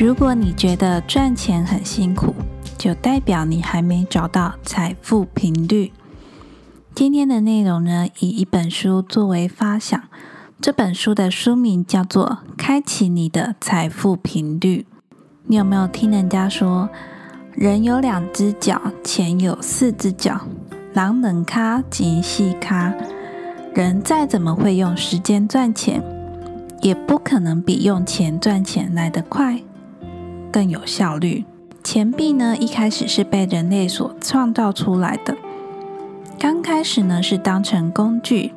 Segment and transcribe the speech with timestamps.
[0.00, 2.34] 如果你觉得赚钱很辛苦，
[2.78, 5.92] 就代表你还没找到财富频率。
[6.94, 10.02] 今天的内容呢，以一本书作为发想。
[10.58, 14.86] 这本书的书名叫做《开启你的财富频率》。
[15.44, 16.88] 你有没有听人家说，
[17.52, 20.40] 人有两只脚，钱有四只脚？
[20.94, 22.94] 狼能咖及细咖。
[23.74, 26.02] 人再怎么会用时间赚钱，
[26.80, 29.60] 也不可能比用钱赚钱来得快。
[30.52, 31.44] 更有效率。
[31.82, 35.36] 钱币呢，一开始是被人类所创造出来的。
[36.38, 38.52] 刚开始呢，是当成工具，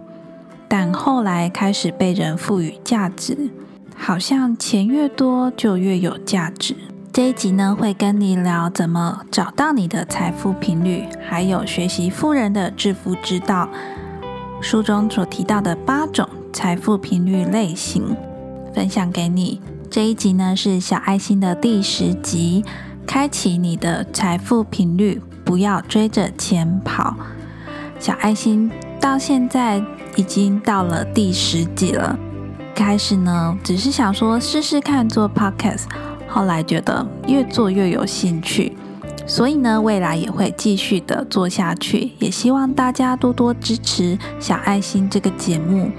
[0.68, 3.50] 但后来开始被人赋予价值，
[3.96, 6.76] 好像钱越多就越有价值。
[7.12, 13.70] 这一集呢，会跟你聊怎么找到你的财富频率，还有学习富人的致富之道。
[14.62, 18.16] 书中所提到的八种财富频率类型，
[18.74, 19.62] 分享给你。
[19.94, 22.66] 这一集呢是小爱心的第十集，
[23.06, 27.16] 开启你的财富频率，不要追着钱跑。
[28.00, 29.80] 小爱心到现在
[30.16, 32.18] 已经到了第十集了。
[32.74, 35.84] 开始呢只是想说试试看做 podcast，
[36.28, 38.76] 后来觉得越做越有兴趣，
[39.28, 42.14] 所以呢未来也会继续的做下去。
[42.18, 45.92] 也希望大家多多支持小爱心这个节目。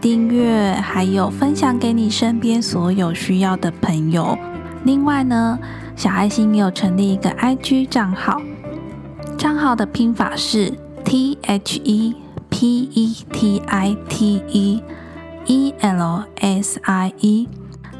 [0.00, 4.36] 订阅，还有分享给你身边所有需要的朋友。
[4.84, 5.58] 另外呢，
[5.94, 8.40] 小爱心也有成立一个 IG 账号，
[9.36, 10.72] 账号的拼法是
[11.04, 12.14] T H E
[12.48, 14.82] P E T I T E
[15.44, 17.48] E L S I E，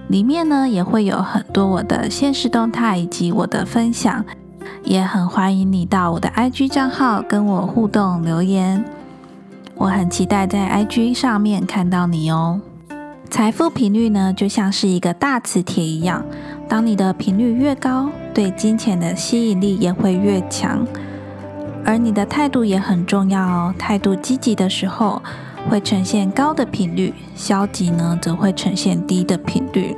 [0.08, 4.24] 里面呢也会有很多我的现实动态以及我的分享，
[4.84, 8.82] 也很欢迎你到我的 IG 账号跟我互动留言。
[9.80, 12.60] 我很期待在 IG 上面看到你哦。
[13.30, 16.22] 财富频率呢，就像是一个大磁铁一样，
[16.68, 20.86] 当你的频率越高，对金钱的吸引力也会越强。
[21.82, 23.74] 而你的态度也很重要哦。
[23.78, 25.22] 态度积极的时候，
[25.70, 29.96] 会呈现高的频率；消极呢，则会呈现低的频率。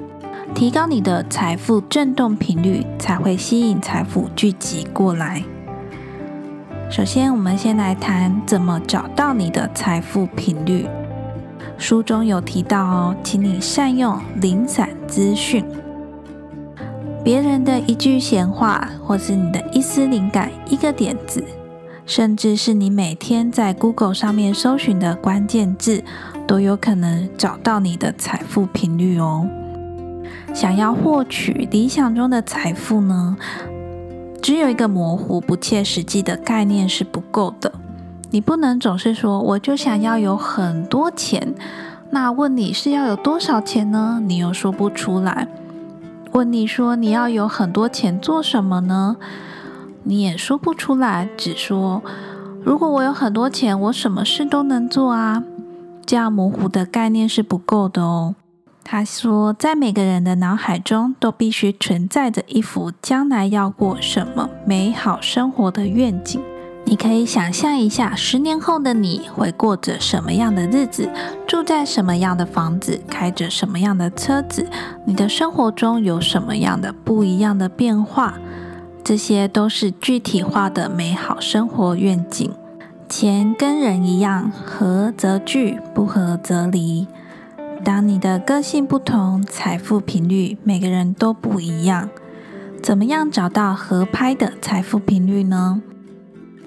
[0.54, 5.42] 提高你的财富振动频率，才会吸引财富聚集过来。
[6.92, 10.86] 首先，我们先来谈怎么找到你的财富频率。
[11.78, 15.64] 书中有提到哦，请你善用零散资讯，
[17.25, 21.42] 别人的一句闲话，或是你的一丝灵感、一个点子，
[22.04, 26.04] 甚至是你每天在 Google 上面搜寻的关键字，
[26.47, 29.48] 都有可能找到你的财富频率哦。
[30.52, 33.38] 想要获取理想中的财富呢？
[34.42, 37.72] 只有一个模糊、不切实际的概念是不够的。
[38.32, 41.54] 你不能总是说“我就想要有很多钱”，
[42.10, 44.20] 那问你是要有多少钱呢？
[44.26, 45.47] 你又说不出来。
[46.32, 49.16] 问你说你要有很多钱做什么呢？
[50.02, 52.02] 你也说不出来，只说
[52.64, 55.44] 如果我有很多钱，我什么事都能做啊。
[56.04, 58.34] 这样模糊的概念是不够的哦。
[58.84, 66.41] 他说，在每个人的脑海中都必须存在着一幅将来要过什么美好生活的愿景。
[66.84, 71.09] 你可以想象一下，十年后的你会过着什么样的日子，
[71.47, 74.69] 住在什么样的房子，开着什么样的车子，
[75.06, 78.34] 你的生活中有什么样的不一样的变化？
[79.04, 82.53] 这些都是具体化的美好生活愿景。
[83.09, 87.06] 钱跟人一样，合则聚，不合则离。
[87.84, 92.09] 当你的个性不同，财富频率每个人都不一样。
[92.81, 95.82] 怎么样找到合拍的财富频率呢？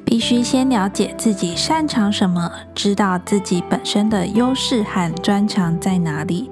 [0.03, 6.50] 必须先了解自己擅长什么，知道自己本身的优势和专长在哪里。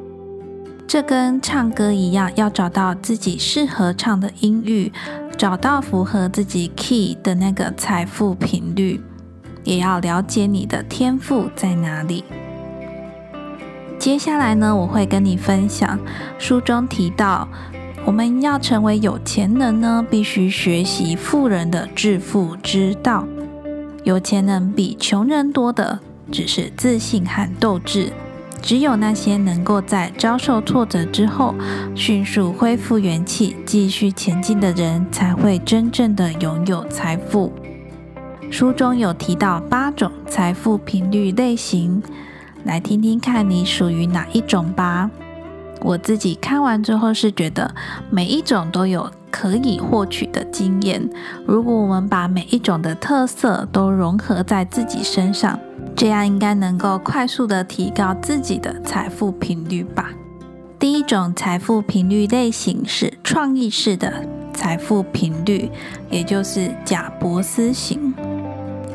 [0.87, 4.91] 这跟唱歌一样，要找到自己适合唱的音域，
[5.37, 9.01] 找到符合自己 key 的那个财富频率，
[9.63, 12.23] 也要了解你的天赋在哪里。
[14.03, 15.97] 接下来呢，我会跟你分享
[16.37, 17.47] 书中提到，
[18.03, 23.25] 我们要成为有钱人呢，必须学习富人的致富之道。
[24.03, 28.11] 有钱人比穷人多的只是自信和斗志。
[28.61, 31.55] 只有那些能够在遭受挫折之后
[31.95, 37.53] 迅速恢复元气、继续前进的人，才会真正的拥有财富。
[38.51, 42.03] 书中有提到八种财富频率类型。
[42.63, 45.09] 来听听看你属于哪一种吧。
[45.81, 47.73] 我自己看完之后是觉得
[48.09, 51.09] 每一种都有可以获取的经验。
[51.45, 55.59] 如果我们把每一种的特色都融合在自己身上，
[55.95, 60.09] 这样应该能够快速的提高自己的财富频率吧。
[60.79, 65.69] 第一种财富频率类型是创意式的财富频率，
[66.09, 68.13] 也就是贾伯斯型。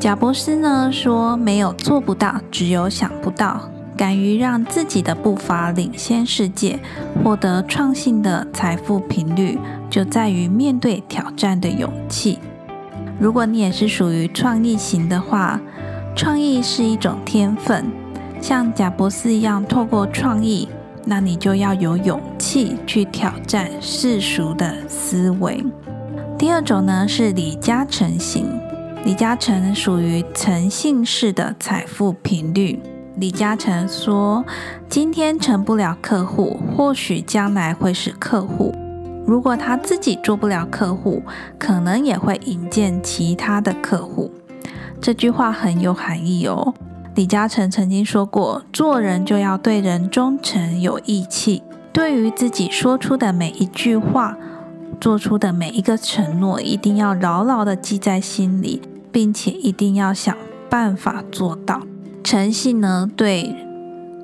[0.01, 3.69] 贾伯斯呢说：“没有做不到，只有想不到。”
[3.99, 6.79] 敢于让自己的步伐领先世界，
[7.25, 9.59] 获得创新的财富频率，
[9.91, 12.39] 就在于面对挑战的勇气。
[13.19, 15.61] 如果你也是属于创意型的话，
[16.15, 17.87] 创意是一种天分，
[18.41, 20.69] 像贾伯斯一样，透过创意，
[21.05, 25.65] 那你就要有勇气去挑战世俗的思维。
[26.39, 28.47] 第二种呢是李嘉诚型，
[29.05, 32.79] 李嘉诚属于诚信式的财富频率。
[33.17, 34.45] 李嘉诚说
[34.89, 38.75] ：“今天成不了客户，或许将来会是客户。
[39.25, 41.23] 如果他自己做不了客户，
[41.59, 44.31] 可能也会引荐其他的客户。”
[45.01, 46.75] 这句话很有含义哦。
[47.15, 51.63] 李嘉诚曾经说过：“做人就要对人忠诚、有义气。
[51.93, 54.37] 对于自己说出的每一句话、
[55.01, 60.37] 做出的每一个承诺，一定要牢牢的记在心里，并且一定要想
[60.69, 61.83] 办法做到。”
[62.25, 63.55] 诚信呢，对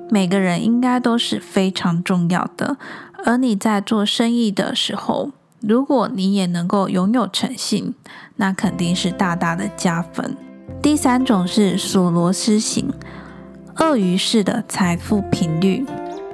[0.09, 2.77] 每个人应该都是非常重要的。
[3.23, 5.31] 而你在做生意的时候，
[5.61, 7.95] 如果你也能够拥有诚信，
[8.35, 10.37] 那肯定是大大的加分。
[10.81, 12.93] 第三种是索罗斯型，
[13.77, 15.83] 鳄鱼式的财富频率，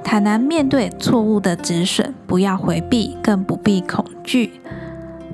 [0.03, 4.59] 坦然面对错误的止损，不要回避，更不必恐惧。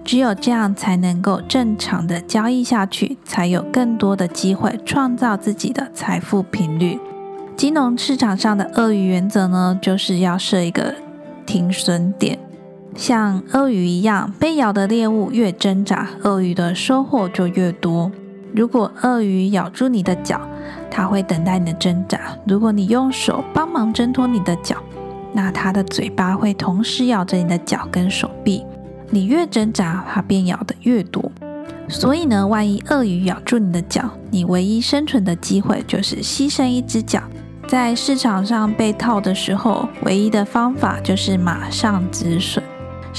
[0.04, 7.00] 只有这样才能够正常的交易下去，才有更多的机会创造自己的财富频率。
[7.56, 10.94] 金融市场上的鳄鱼原则呢，就是要设一个
[11.46, 12.38] 停损点，
[12.96, 18.12] 像鳄鱼一样，被咬的猎物越挣扎，鳄鱼的收获就越多。
[18.58, 20.42] 如果鳄鱼咬住你的脚，
[20.90, 22.18] 它会等待你的挣扎；
[22.48, 24.78] 如果你用手帮忙挣脱你的脚，
[25.32, 28.66] 那它的嘴巴会同时咬着你的脚跟手臂。
[29.12, 31.32] 你越挣扎，它便咬得越多。
[31.88, 37.22] 所以呢，万一鳄鱼咬住你的脚，你唯一生存的机会就是牺牲一只脚。
[37.68, 42.64] 在市场上被套的时候，唯一的方法就是马上止损。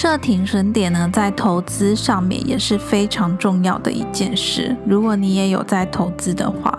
[0.00, 4.76] 设停损点呢，在投资上面也是非常重要的一件事。
[4.86, 6.78] 如果你也有在投资的话，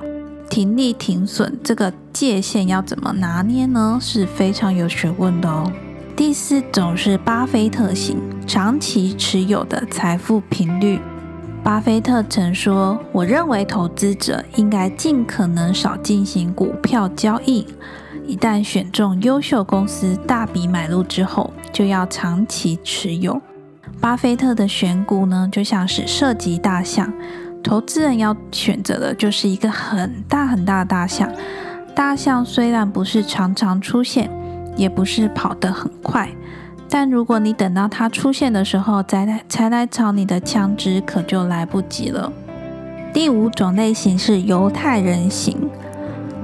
[0.49, 3.99] 停利停损这个界限要怎么拿捏呢？
[4.01, 5.69] 是非常有学问的哦。
[6.15, 10.97] 第四种是巴菲特型，长期持有的财富频率。
[11.61, 17.67] 巴菲特曾说：“我认为投资者应该尽可能少进行股票交易，
[18.29, 23.41] 一旦选中优秀公司，大笔买入之后，就要长期持有。”
[23.99, 27.11] 巴菲特的选股呢，就像是涉及大象，
[27.63, 31.27] 投资人要选择的就是一个很大很大的大象。
[31.95, 34.29] 大象虽然不是常常出现。
[34.77, 36.29] 也不是跑得很快，
[36.87, 42.31] 但如果你等到它出现的时候再来才来找你的枪支，可就来不及了。
[43.11, 45.69] 第五种类型是犹太人型，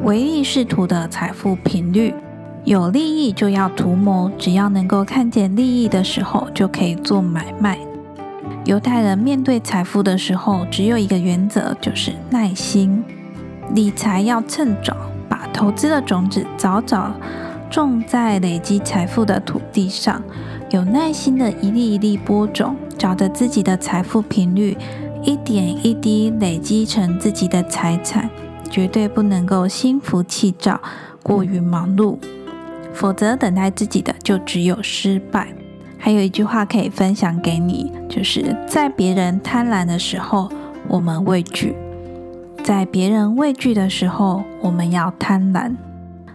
[0.03, 2.13] 唯利是图的财富频率，
[2.63, 7.79] 有利益就要图谋，只要能够看见利益的时候就可以做买卖。
[8.65, 13.03] 犹太人面对财富的时候，只有一个原则，就是耐心。
[13.73, 14.95] 理财要趁早，
[15.27, 17.11] 把投资的种子早早。
[17.71, 20.21] 种在累积财富的土地上，
[20.69, 24.77] 有耐心的一粒一粒播种，找着自己的财富频率，
[25.23, 28.29] 一点一滴累积成自己的财产，
[28.75, 30.81] 绝对不能够心浮气躁，
[31.23, 32.17] 过于忙碌，
[32.93, 35.47] 否则等待自己的就只有失败。
[35.97, 40.49] 还有一句话可以分享给你，就是在别人贪婪的时候，
[40.89, 41.73] 我们畏惧；
[42.65, 45.77] 在别人畏惧的时候，我们要贪婪。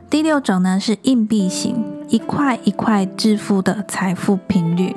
[0.09, 4.97] 第六种呢是硬币型，一块一块致富的财富频率。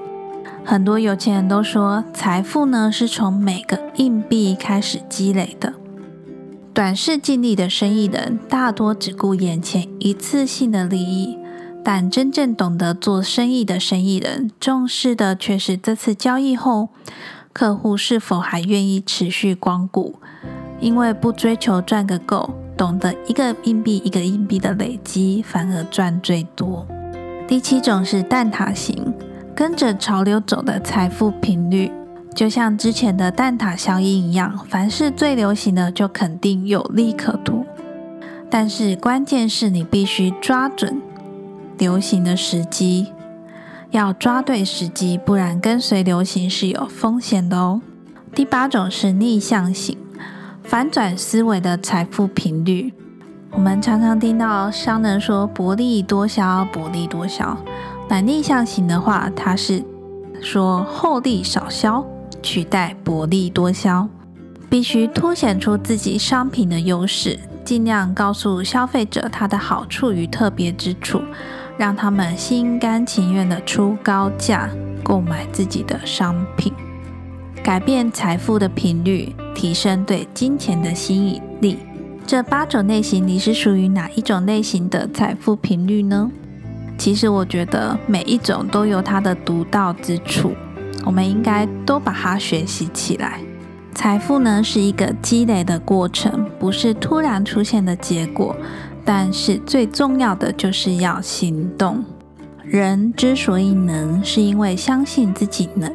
[0.63, 5.73] 很多有钱人都说，财富呢是从每个硬币开始积累的。
[6.73, 11.37] 短视尽力的生意人大多只顾眼前一次性的利益，
[11.83, 16.89] 但真正懂得做生意的生意人，重视的却是这次交易后，
[17.53, 20.15] 客户是否还愿意持续光顾，
[20.79, 22.55] 因为不追求赚个够。
[22.75, 26.87] 懂得一个硬币一个硬币的累积，反而赚最多。
[27.47, 29.13] 第七种是蛋挞型，
[29.55, 31.91] 跟着潮流走的财富频率，
[32.33, 37.65] 就像之前的蛋挞效应一样，凡是最流行的就肯定有利可图。
[38.49, 41.01] 但是关键是你必须抓准
[41.77, 43.13] 流行的时机，
[43.91, 47.81] 要抓对时机，不然跟随流行是有风险的哦。
[48.35, 49.97] 第八种是逆向型。
[50.63, 52.93] 反转思维的财富频率，
[53.51, 57.57] 我们常常听到商人说“薄利多销，薄利多销”。
[58.07, 59.83] 那逆向型的话，它是
[60.41, 62.05] 说厚利少销，
[62.43, 64.07] 取代薄利多销，
[64.69, 71.21] 必须凸显出自己商品的优势，尽量告诉消费者它的好处与特别之处，
[71.77, 74.69] 让他们心甘情愿的出高价
[75.01, 76.71] 购买自己的商品。
[77.63, 81.77] 改变财富的频率，提升对金钱的吸引力。
[82.27, 86.29] 这八种类型，你是属于哪一种类型的财富频率呢？
[86.97, 90.53] 其实我觉得每一种都有它的独到之处，
[91.05, 93.39] 我们应该都把它学习起来。
[93.93, 98.55] 财富呢是一个积累的过程，不是突然出现的结果。
[99.05, 102.03] 但是最重要的就是要行动。
[102.63, 105.93] 人之所以能，是因为相信自己能。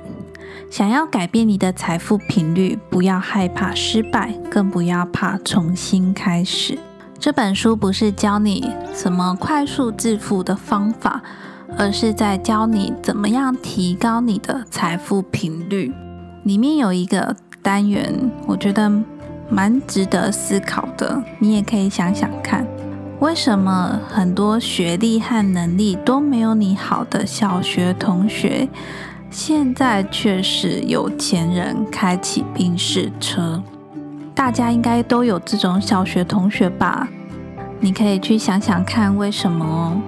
[0.71, 6.79] 想要改变你的财富频率，不要害怕失败，更不要怕重新开始。
[7.19, 11.23] 这本书不是教你什么快速致富的方法，
[11.77, 15.93] 而是在教你怎么样提高你的财富频率。
[16.45, 18.91] 里面有一个单元，我觉得
[19.51, 21.23] 蛮值得思考的。
[21.39, 22.67] 你也可以想想看，
[23.21, 28.69] 为什么很多学历和能力都没有你好的小学同学？
[29.31, 33.63] 现在却是有钱人开启宾士车，
[34.35, 37.07] 大家应该都有这种小学同学吧？
[37.79, 40.01] 你可以去想想看为什么哦。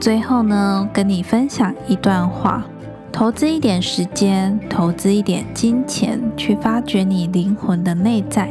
[0.00, 2.64] 最后呢，跟你分享一段话：
[3.10, 8.48] 投资一点时间，投资一点金钱，去发掘你灵魂的内在，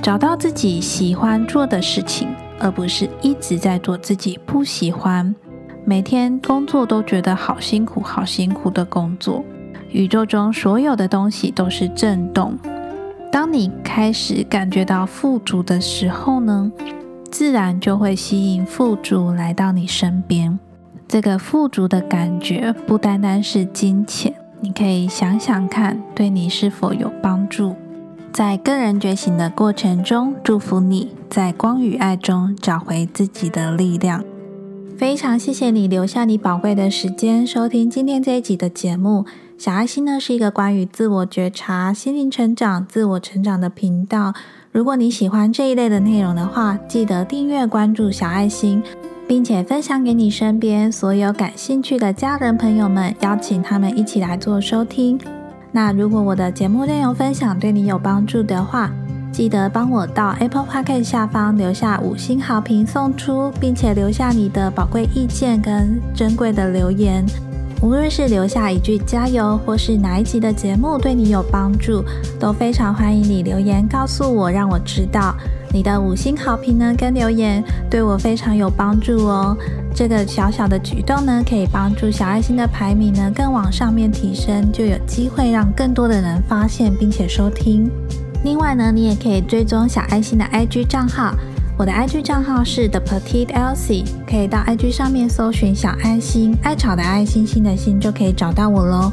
[0.00, 2.28] 找到自己喜欢做的事情，
[2.60, 5.34] 而不是一直在做自己不喜欢。
[5.84, 9.44] 每天工作都觉得好辛苦、好辛苦的工作。
[9.90, 12.56] 宇宙中所有的东西都是震动。
[13.32, 16.70] 当你开始感觉到富足的时候呢，
[17.30, 20.56] 自然就会吸引富足来到你身边。
[21.06, 27.74] 这个富足的感觉不单单是金钱，你可以想想看，对你是否有帮助。
[28.32, 34.24] 在个人觉醒的过程中，祝福你在光与爱中找回自己的力量。
[34.96, 39.24] 非常谢谢你留下你宝贵的时间收听今天这一集的节目。
[39.56, 44.32] 小爱心呢是一个关于自我觉察、心灵成长、自我成长的频道。
[44.72, 48.82] 如果你喜欢这一类的内容的话，记得订阅关注小爱心，
[49.26, 55.18] 并且分享给你身边所有感兴趣的家人朋友们，邀请他们一起来做收听。
[55.72, 58.90] 那如果我的节目内容分享对你有帮助的话，
[59.32, 67.24] 记得帮我到 Apple Podcast 下方留下五星好评送出，并且留下你的宝贵意见跟珍贵的留言。
[67.82, 72.04] 无论是留下一句加油，或是哪一集的节目对你有帮助，
[72.38, 75.34] 都非常欢迎你留言告诉我，让我知道
[75.74, 79.56] 你的五星好评呢跟留言对我非常有帮助哦。
[79.92, 87.90] 这个小小的举动呢，可以帮助小爱心的排名呢更往上面提升，就有机会让更多的人发现并且收听。
[88.44, 91.34] 另外呢，你也可以追踪小爱心的 IG 账号，
[91.76, 99.12] 我的 IG 账号是 The Petite Elsie，可以到 IG 上面搜寻小爱心，爱草的爱心心的心就可以找到我喽。